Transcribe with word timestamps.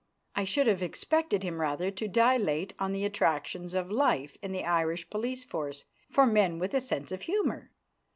I 0.35 0.45
should 0.45 0.65
have 0.65 0.81
expected 0.81 1.43
him 1.43 1.61
rather 1.61 1.91
to 1.91 2.07
dilate 2.07 2.73
on 2.79 2.91
the 2.91 3.05
attractions 3.05 3.75
of 3.75 3.91
life 3.91 4.35
in 4.41 4.51
the 4.51 4.63
Irish 4.65 5.07
police 5.11 5.43
force 5.43 5.85
for 6.09 6.25
men 6.25 6.57
with 6.57 6.73
a 6.73 6.81
sense 6.81 7.11
of 7.11 7.21
humour. 7.21 7.69